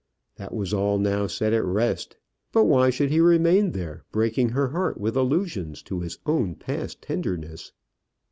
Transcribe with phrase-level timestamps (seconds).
[0.37, 2.17] That was all now set at rest;
[2.51, 7.03] but why should he remain there, breaking her heart with allusions to his own past
[7.03, 7.71] tenderness?